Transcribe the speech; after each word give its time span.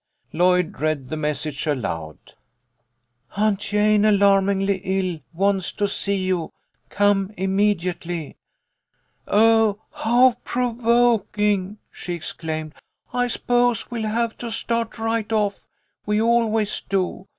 Lloyd 0.33 0.79
read 0.81 1.09
the 1.09 1.15
message 1.15 1.67
aloud. 1.67 2.33
"Aunt 3.37 3.59
Jane 3.59 4.03
alarmingly 4.03 4.77
ill; 4.77 5.19
wants 5.31 5.71
to 5.73 5.87
see 5.87 6.15
you. 6.15 6.51
Come 6.89 7.27
immedi 7.37 7.81
ately"" 7.93 8.33
Oh, 9.27 9.79
how 9.91 10.37
provoking!" 10.43 11.77
she 11.91 12.13
exclaimed." 12.13 12.73
I 13.13 13.27
s'pose 13.27 13.91
we'll 13.91 14.07
have 14.09 14.35
to 14.39 14.49
start 14.49 14.97
right 14.97 15.31
off. 15.31 15.61
We 16.07 16.19
always 16.19 16.81
do. 16.89 17.27